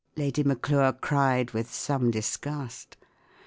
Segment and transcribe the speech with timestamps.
[0.17, 2.97] "Lady Maclure cried, with some disgust.